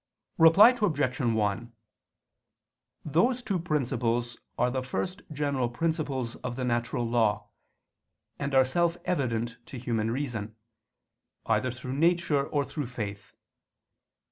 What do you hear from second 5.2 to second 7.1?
general principles of the natural